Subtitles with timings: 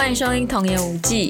[0.00, 1.28] 欢迎收听《童言无忌》。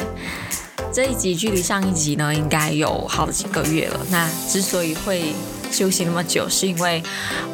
[0.92, 4.00] 这一集距离上一集呢，应该有好几个月了。
[4.10, 5.34] 那之所以会
[5.72, 7.02] 休息那么久，是因为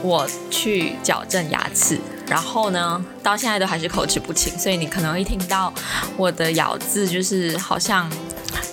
[0.03, 5.73] 我去矫正牙齿，然后呢，到现在都还是口齿不清，所以你可能会听到
[6.19, 8.13] 我的咬字就是好像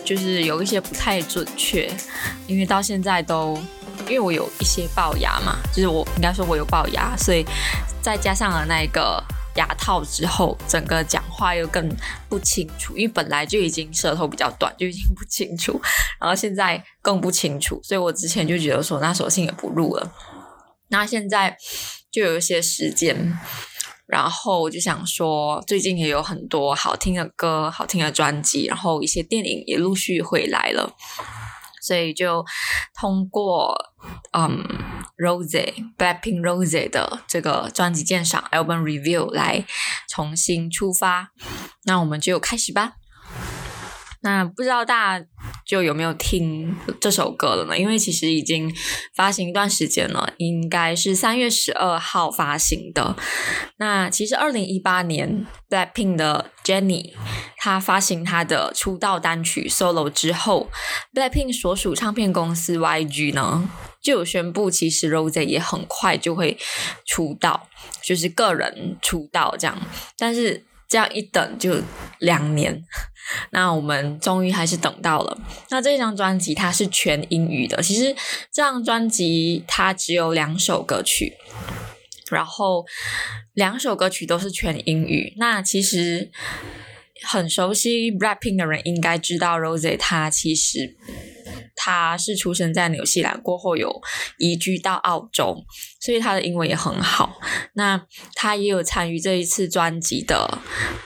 [0.03, 1.89] 就是有一些不太准确，
[2.45, 3.57] 因为到现在都
[4.01, 7.45] 因为我有一些龅牙嘛，就是我应该说我有龅牙，所以
[8.01, 9.23] 再加上了那个。
[9.55, 11.87] 牙套之后，整个讲话又更
[12.27, 15.79] 不清楚，因为本来就已经舌头比较短，就已经不清楚，
[16.19, 20.11] 然后现在更不清楚，所以我之前就觉得说，那索性也不录了。
[20.89, 21.57] 那现在
[22.11, 23.37] 就有一些时间，
[24.05, 30.95] 然后我就想说，最近也有很多好听的歌、好听的专辑，然后一些电影也陆续回来了。
[31.81, 32.45] 所以就
[32.97, 33.75] 通过
[34.31, 34.63] 嗯
[35.23, 39.65] Rose Blackpink Rose 的这个专辑鉴赏 Album Review 来
[40.09, 41.29] 重新出发，
[41.85, 42.93] 那我们就开始吧。
[44.25, 45.25] 那不知道大家
[45.65, 47.77] 就有没有听这首歌了呢？
[47.77, 48.73] 因为其实已经
[49.13, 53.17] 发行一段时间了，应该是三月十二号发行的。
[53.79, 57.11] 那其实二零一八年 Blackpink 的 Jennie
[57.57, 60.69] 她发行她的出道单曲 Solo 之后
[61.13, 63.69] ，Blackpink 所属唱片公司 YG 呢
[64.03, 66.57] 就有宣布，其实 Rose 也很快就会
[67.05, 67.69] 出道，
[68.03, 69.81] 就是个人出道这样。
[70.17, 71.81] 但是这样一等就
[72.19, 72.83] 两年。
[73.51, 75.39] 那我们终于还是等到了。
[75.69, 78.13] 那这张专辑它是全英语的，其实
[78.51, 81.31] 这张专辑它只有两首歌曲，
[82.29, 82.85] 然后
[83.53, 85.33] 两首歌曲都是全英语。
[85.37, 86.29] 那其实
[87.21, 90.97] 很熟悉 rapping 的人应该知道，Rose 他其实。
[91.75, 94.01] 他是出生在纽西兰，过后有
[94.37, 95.63] 移居到澳洲，
[95.99, 97.39] 所以他的英文也很好。
[97.73, 100.59] 那他也有参与这一次专辑的，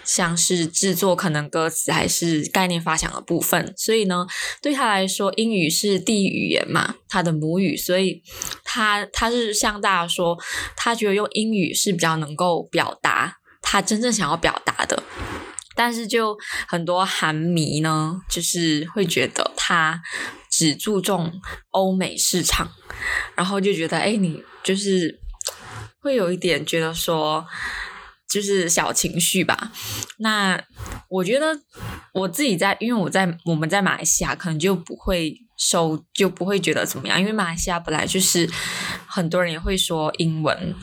[0.03, 3.73] 像是制作，可能歌词还是概念发想的部分。
[3.77, 4.27] 所以呢，
[4.61, 8.21] 对他来说，英语是第一语言嘛，他的母语，所以
[8.63, 10.37] 他他是向大家说，
[10.75, 15.01] 他觉得用英语是比较能够表达他真正想要表达的。
[15.77, 16.35] 但是就
[16.67, 20.01] 很多韩迷呢，就是会觉得他
[20.49, 21.31] 只注重
[21.69, 22.71] 欧美市场，
[23.35, 25.19] 然后就觉得，哎，你就是
[26.01, 27.45] 会有一点觉得说，
[28.27, 29.71] 就是小情绪吧。
[30.17, 30.59] 那
[31.09, 31.59] 我觉得
[32.13, 38.49] 我自己在，因为我在我们在马来西亚，可能就不会收，就不会觉得怎么样，因为马来西亚本来就是
[39.05, 40.75] 很多人也会说英文。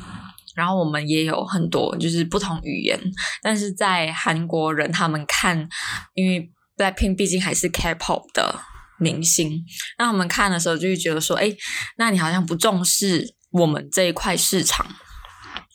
[0.54, 2.98] 然后我们也有很多就是不同语言，
[3.42, 5.68] 但是在韩国人他们看，
[6.14, 8.60] 因为 Blackpink 毕竟还是 K-pop 的
[8.98, 9.64] 明星，
[9.98, 11.52] 那我们看的时候就会觉得说，哎，
[11.98, 14.86] 那你好像不重视我们这一块市场。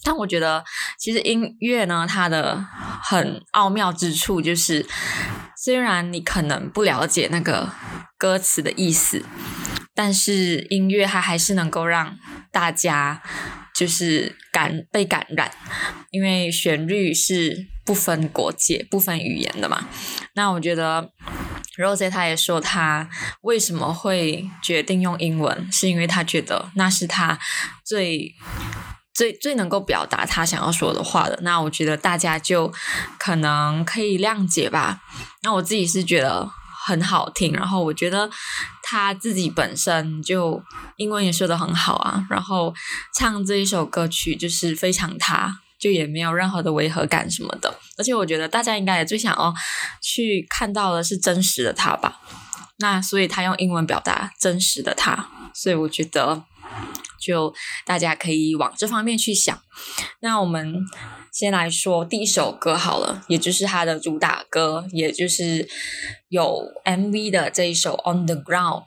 [0.02, 0.64] 但我觉得，
[0.98, 2.66] 其实音乐呢，它的
[3.04, 4.86] 很奥妙之处就是，
[5.58, 7.70] 虽然你可能不了解那个
[8.18, 9.26] 歌词的意思，
[9.94, 12.18] 但是音乐它还是能够让
[12.50, 13.22] 大家。
[13.80, 15.50] 就是感被感染，
[16.12, 19.88] 因为旋律是不分国界、不分语言的嘛。
[20.36, 21.10] 那我觉得
[21.78, 23.10] Rosé 他也说，他
[23.44, 27.40] 为什么会决定用英文，是因为他觉得那是他
[27.86, 28.36] 最
[29.14, 31.40] 最最能够表达他想要说的话的。
[31.42, 32.74] 那我觉得大家就
[33.18, 35.00] 可能可以谅解吧。
[35.42, 36.52] 那我自己是觉得。
[36.90, 38.28] 很好听，然后我觉得
[38.82, 40.60] 他自己本身就
[40.98, 42.74] 英文也说的很好啊，然后
[43.14, 49.54] 唱这一首歌曲就是非常他，就也没有任何的违和感什么的，而且我觉得大家应该也最想要
[50.02, 52.20] 去看到的是真实的他吧，
[52.80, 56.44] 那所以他用英文表达真实的他，所以我觉得
[57.20, 57.54] 就
[57.86, 59.62] 大家可以往这方面去想，
[60.22, 60.86] 那我们。
[61.32, 65.70] 先来说第一首歌好了，也就是他的主打歌，也就是
[66.30, 68.82] 有 MV 的这一首《On the Ground》。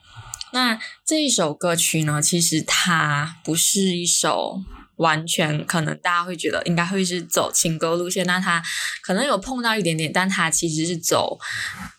[0.53, 4.61] 那这一首歌曲呢，其实它不是一首
[4.97, 8.63] 完全可能大家会觉得应该会是走情歌路线，那他
[9.03, 11.39] 可能有碰到一点点，但他其实是走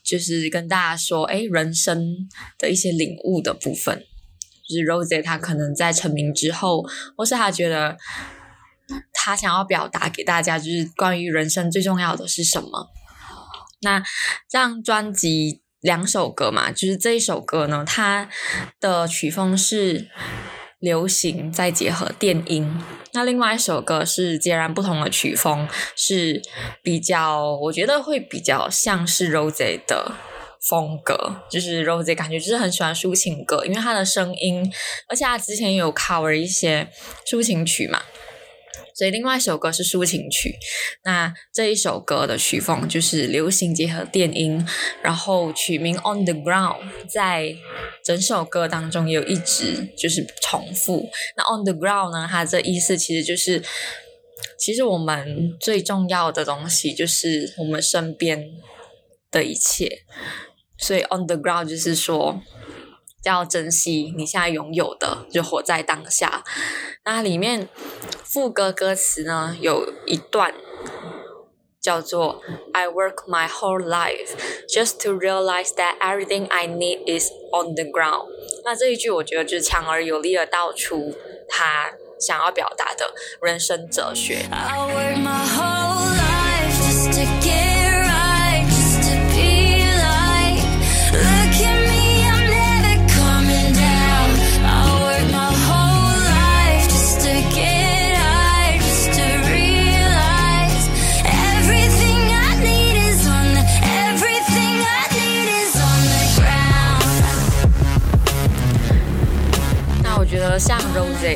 [0.03, 4.03] 就是跟大家说，哎，人生的一些领悟的部分。
[4.67, 6.85] 就是 Rose，他可能在成名之后，
[7.17, 7.97] 或是他觉得。
[9.13, 12.89] 他想要表达给大家，就是关于人生最重要的是什么。
[13.81, 14.05] 那这
[14.59, 18.29] 张专辑两首歌嘛，就是这一首歌呢，它
[18.81, 20.09] 的曲风是
[20.83, 22.69] 流行再结合电音。
[23.13, 25.65] 那另外一首歌是截然不同的曲风，
[25.95, 26.41] 是
[26.81, 30.11] 比较我觉得会比较像是 Rose 的
[30.59, 34.69] 风格，就是 Rose 感觉就是很喜欢抒情歌，因为他的声音，
[35.07, 36.89] 而且他之前有 cover 一些
[37.25, 38.01] 抒情曲嘛。
[38.95, 40.55] 所以另外一首歌是抒情曲，
[41.03, 44.65] 那这一首歌的曲风就是流行结合电音，
[45.01, 47.55] 然后曲名 On the Ground 在
[48.03, 51.09] 整首歌当中也有一直就是重复。
[51.35, 53.63] 那 On the Ground 呢，它这意思其实就是，
[54.57, 58.51] 其实我们最重要的东西就是我们身边
[59.31, 60.03] 的一切，
[60.77, 62.41] 所以 On the Ground 就是说。
[63.23, 66.43] 要珍惜你现在拥有的，就活在当下。
[67.05, 67.69] 那里面
[68.23, 70.53] 副歌歌词呢，有一段
[71.81, 72.41] 叫做
[72.73, 74.35] "I work my whole life
[74.67, 78.27] just to realize that everything I need is on the ground"。
[78.63, 81.15] 那这一句我觉得就是强而有力的道出
[81.49, 84.45] 他想要表达的人生哲学。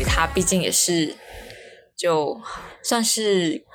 [0.04, 1.16] 他毕竟也是
[1.96, 2.40] 就
[2.84, 3.66] 算是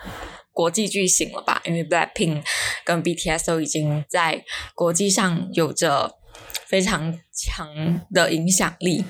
[0.53, 2.45] 国际巨星了吧，因为 Blackpink
[2.85, 6.17] 跟 BTS 都已经在国际上有着
[6.67, 9.05] 非常强的影响力。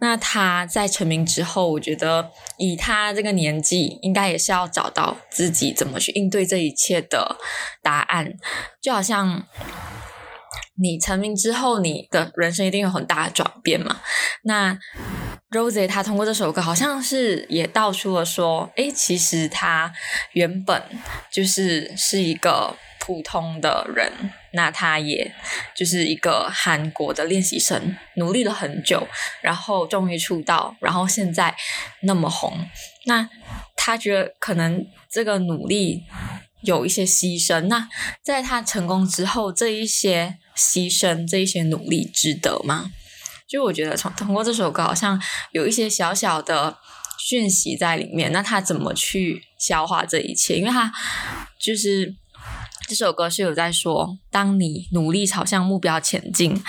[0.00, 7.36] 那他在成名之后，我觉得以他这个年纪，应该也是要找到自己怎么去应对这一切的
[7.82, 8.34] 答案，
[8.80, 9.46] 就好像。
[10.76, 14.00] 你成名之后，你的人生一定有很大的转变嘛？
[14.42, 14.76] 那
[15.54, 19.92] Rose 他通过这首歌，好像是也道出了说，诶，其实他
[20.32, 20.82] 原本
[21.32, 24.12] 就是是一个普通的人，
[24.52, 25.32] 那他也
[25.76, 29.06] 就是一个韩国的练习生，努力了很久，
[29.40, 31.54] 然后终于出道，然后现在
[32.02, 32.68] 那么红。
[33.06, 33.28] 那
[33.76, 36.02] 他觉得可能这个努力
[36.62, 37.88] 有一些牺牲，那
[38.22, 40.38] 在他成功之后，这一些。
[40.56, 42.92] 牺牲这一些努力值得吗？
[43.46, 45.20] 就我觉得从通过这首歌，好像
[45.52, 46.78] 有一些小小的
[47.18, 48.32] 讯息在里面。
[48.32, 50.56] 那他怎么去消化这一切？
[50.56, 50.92] 因为他
[51.60, 52.14] 就是
[52.88, 56.62] 这首歌是有在说，当你努力朝向目标前进，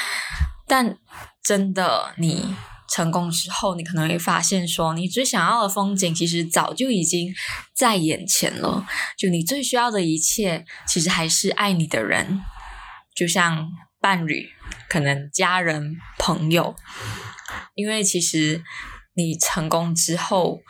[0.68, 0.98] 但
[1.44, 2.56] 真的你
[2.88, 7.34] 成功之后，你可能会发现说，你最想要的风景其实早就已经
[7.74, 8.86] 在眼前了。
[9.18, 12.42] 就你最需要的一切，其实还是爱你的人。
[13.16, 14.50] 就像伴侣，
[14.90, 16.76] 可能家人、朋友，
[17.74, 18.64] 因为其实
[19.16, 20.62] 你成功之后，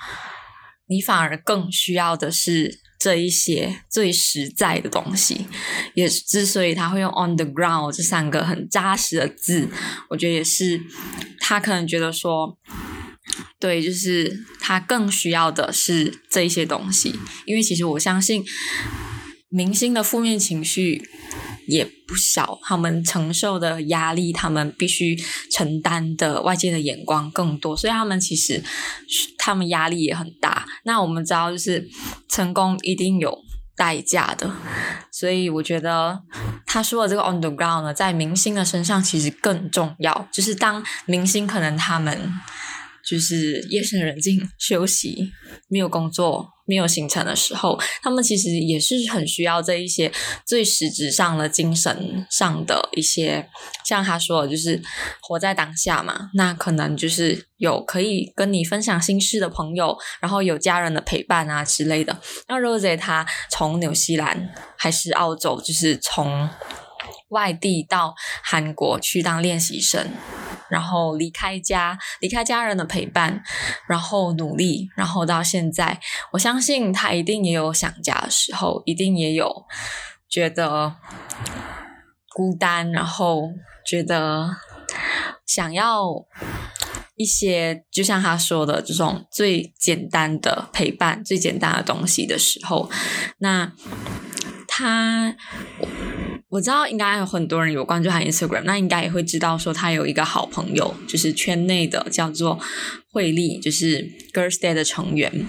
[0.88, 5.48] 你反而更需要的是这一些最实在的东西。
[5.94, 9.68] 也之所以他会用 “on the ground” 这三个很扎实的字，
[10.10, 10.82] 我觉得也是
[11.40, 12.58] 他可能觉得说，
[13.60, 17.20] 对，就是他更需要的是这一些东西。
[17.46, 18.44] 因为其实我相信，
[19.50, 21.10] 明星的负面情绪。
[21.68, 25.16] 也不小，他们承受的压力，他们必须
[25.52, 28.64] 承担的外界的眼光更多，所以他们其实
[29.38, 30.66] 他们压力也很大。
[30.84, 31.88] 那我们知道，就是
[32.30, 33.38] 成功一定有
[33.76, 34.52] 代价的，
[35.12, 36.22] 所以我觉得
[36.66, 42.32] 他说的这个 on the ground 呢，在明星的身上其实更重要，就是当明星可能他们。
[43.08, 45.32] 就是夜深人静休息，
[45.68, 50.12] 没有工作、没有行程的时候，他们其实也是很需要这一些
[50.46, 53.48] 最实质上的精神上的一些，
[53.84, 54.82] 像他说的，就是
[55.22, 56.30] 活在当下嘛。
[56.34, 62.20] 那可能就是有可以跟你分享心事的朋友，然后有家人的陪伴啊之类的。
[62.48, 66.50] 那 Rose 他从纽西兰还是澳洲，就是从
[67.30, 70.10] 外地到韩国去当练习生。
[70.70, 73.44] 然后离开家，离开家人的陪伴，
[73.88, 76.00] 然后努力，然后到现在，
[76.32, 79.66] 我相信他一定也有想家的时候，一定也有
[80.30, 80.96] 觉得
[82.34, 83.50] 孤单，然后
[83.86, 84.58] 觉得
[85.46, 86.26] 想要
[87.16, 92.90] 一些，就像他说的这种最简单的陪伴，最简单的东西的时候，
[93.38, 93.72] 那
[94.68, 95.36] 他。
[96.50, 102.60] 我知道应该有很多人有关注他 Instagram，那应该也会知道说他有一个好朋友，就是圈内的叫做
[103.12, 105.46] 惠利，就是 Girls' Day 的成员。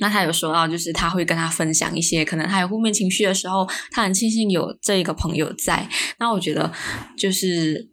[0.00, 5.86] 那他有说到，就是他会跟他分享一些可能他有负面情绪的时候，他很庆幸有这一个朋友在。
[6.18, 6.72] 那我觉得
[7.18, 7.90] 就是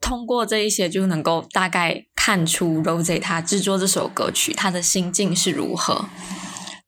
[0.00, 6.08] 通过这一些就能够大概看出 Rose 他制作这首歌曲他的心境是如何。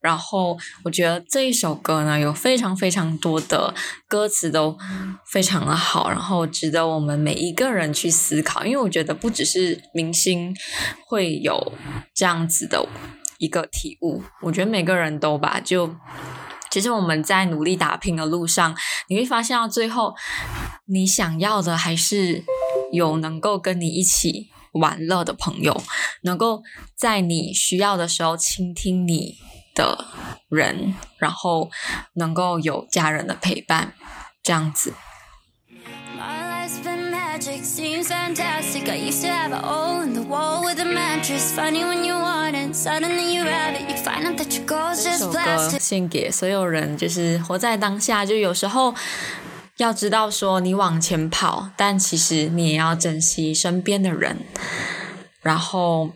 [0.05, 3.73] 然后我觉得这一首歌呢，有非常非常多的
[4.07, 4.77] 歌词都
[5.25, 8.63] 非常的好，然后值得我们每一个人去思考。
[8.63, 10.55] 因为我觉得不只是明星
[11.07, 11.73] 会有
[12.13, 12.87] 这样子的
[13.39, 14.21] 一个体悟。
[14.43, 15.95] 我觉得每个人都吧，就
[16.69, 18.75] 其实我们在努力打拼的路上，
[19.09, 20.13] 你会发现到最后，
[20.85, 22.43] 你想要的还是
[22.91, 25.81] 有能够跟你一起玩乐的朋友，
[26.21, 26.61] 能够
[26.95, 29.37] 在你需要的时候倾听你
[29.75, 30.05] 的
[30.49, 31.69] 人，然后
[32.13, 33.93] 能够有家人的陪伴，
[34.41, 34.95] 这样子。
[37.37, 37.57] 这
[45.17, 48.25] 首歌献给所有人，就是活在当下。
[48.25, 48.95] 就有时候
[49.77, 54.45] 要知道说，你往前跑，但其实你也要珍惜身边的人。
[55.41, 56.11] 然后，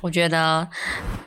[0.00, 0.68] 我觉得，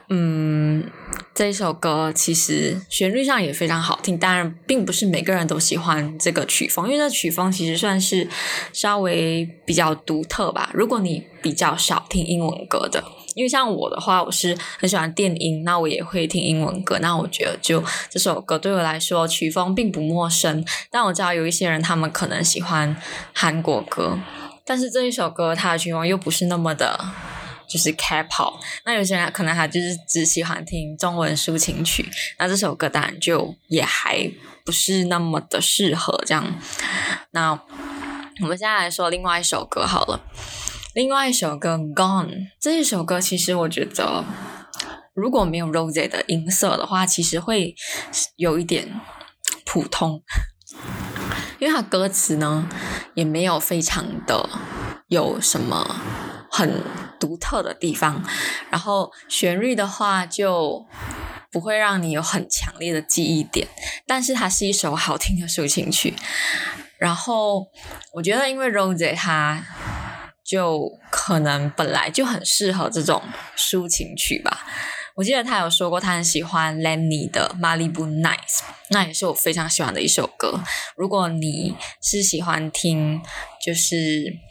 [0.08, 0.90] 嗯。
[1.34, 8.28] 这一首歌其实旋律上也非常好听，当然并不是每个人都喜欢这个曲风，因为这曲风其实算是
[8.72, 10.70] 稍微比较独特吧。
[10.74, 13.02] 如果你比较少听英文歌的，
[13.34, 16.98] 因为像我的话，我是很喜欢电音，那我也会听英文歌。
[17.00, 22.94] 那我觉得就这首歌对我来说曲风并不陌生，但我知道有一些人他们可能喜欢
[23.32, 24.18] 韩国歌，
[24.66, 27.00] 但是这一首歌它的曲风又不是那么的。
[27.72, 32.06] 就是 K-pop，那有些人可能他就是只喜欢听中文抒情曲，
[32.38, 34.30] 那这首歌当然就也还
[34.62, 36.54] 不是那么的适合这样。
[37.30, 37.58] 那
[38.42, 40.20] 我们现在来说另外一首歌好了，
[40.92, 42.26] 另外一首歌《Gone》
[42.60, 44.22] 这一首歌，其实我觉得
[45.14, 47.74] 如果没有 Rose 的音色的话，其实会
[48.36, 49.00] 有一点
[49.64, 50.22] 普通，
[51.58, 52.68] 因为它歌词呢
[53.14, 54.50] 也没有非常的
[55.08, 55.96] 有什么
[56.50, 56.82] 很。
[57.22, 58.20] 独特的地方，
[58.68, 60.84] 然后旋律的话就
[61.52, 63.68] 不会让你有很强烈的记忆点，
[64.08, 66.14] 但是它是一首好听的抒情曲。
[66.98, 67.68] 然后
[68.12, 69.64] 我觉得，因为 Rose 他
[70.44, 73.22] 就可能本来就很适合这种
[73.56, 74.66] 抒情曲吧。
[75.14, 80.60] 我记得他有说过，他很喜欢 Lenny 的 Malibu Nights，那也是我非常喜欢的一首歌。
[80.96, 83.22] 如果你是喜欢听，
[83.64, 84.50] 就是。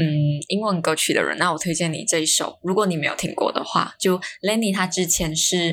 [0.00, 2.58] 嗯，英文歌曲的人，那我推荐你这一首。
[2.62, 5.70] 如果你没有听过的话，就 Lenny 他之前是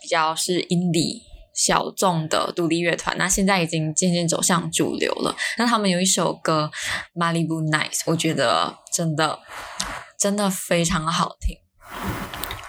[0.00, 1.20] 比较是 indie
[1.54, 5.36] 小众的独立乐团，那现在已经渐渐走向主流了。
[5.58, 6.70] 那他们有一首歌
[7.20, 9.38] 《Malibu Nights》，我觉得真的
[10.18, 11.58] 真的非常好听。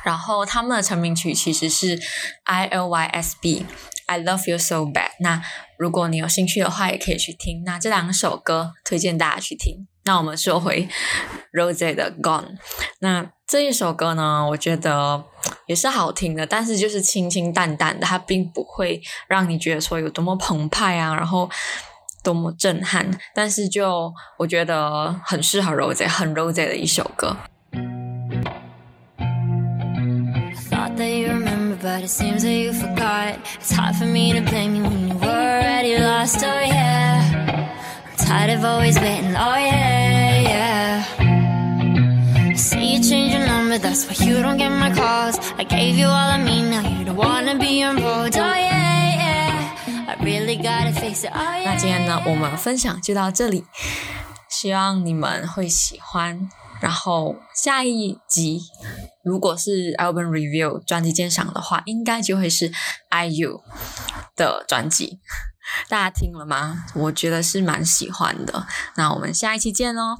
[0.04, 1.98] 然后他们的成名曲其实是
[2.44, 3.66] I L Y S B。
[4.12, 5.12] I love you so bad。
[5.22, 5.42] 那
[5.78, 7.64] 如果你有兴趣的话，也可以去听。
[7.66, 9.88] 那这两首歌推荐大家去听。
[10.04, 10.90] 那我们说回
[11.54, 12.58] Rose 的 Gone。
[13.00, 15.24] 那这一首歌呢，我觉得
[15.66, 21.50] 也是好听的，但是就是清清淡淡的，它并不会让你觉得说有多么澎湃啊，然后
[22.22, 23.10] 多么震撼。
[23.34, 27.38] 但是就我觉得很适合 Rose，很 Rose 的一首歌。
[51.64, 53.64] 那今天呢，我们分享就到这里，
[54.50, 56.50] 希望你们会喜欢。
[56.82, 58.62] 然后下一集，
[59.24, 62.72] 如果是 album review 专辑鉴赏的话，应该就会是
[63.10, 63.62] IU
[64.36, 65.20] 的专辑。
[65.88, 66.86] 大家听了吗？
[66.96, 68.68] 我觉得是蛮喜欢的。
[68.96, 70.18] 那我们下一期见喽。